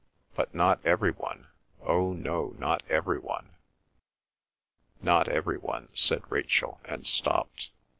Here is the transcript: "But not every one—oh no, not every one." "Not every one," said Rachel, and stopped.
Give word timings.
"But 0.33 0.55
not 0.55 0.83
every 0.83 1.11
one—oh 1.11 2.13
no, 2.13 2.55
not 2.57 2.81
every 2.89 3.19
one." 3.19 3.51
"Not 4.99 5.27
every 5.27 5.59
one," 5.59 5.89
said 5.93 6.23
Rachel, 6.31 6.81
and 6.85 7.05
stopped. 7.05 7.69